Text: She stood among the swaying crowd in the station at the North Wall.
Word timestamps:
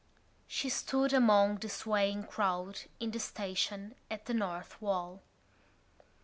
She 0.47 0.67
stood 0.67 1.13
among 1.13 1.57
the 1.57 1.69
swaying 1.69 2.23
crowd 2.25 2.79
in 2.99 3.11
the 3.11 3.19
station 3.19 3.93
at 4.09 4.25
the 4.25 4.33
North 4.33 4.81
Wall. 4.81 5.21